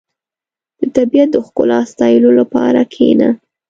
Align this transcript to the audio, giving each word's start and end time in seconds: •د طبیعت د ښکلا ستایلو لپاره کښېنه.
•د 0.79 0.81
طبیعت 0.97 1.29
د 1.33 1.37
ښکلا 1.45 1.79
ستایلو 1.91 2.29
لپاره 2.39 2.79
کښېنه. 2.93 3.29